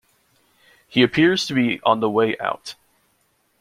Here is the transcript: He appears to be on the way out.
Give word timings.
He 0.87 1.03
appears 1.03 1.45
to 1.45 1.53
be 1.53 1.79
on 1.83 1.99
the 1.99 2.09
way 2.09 2.35
out. 2.39 2.73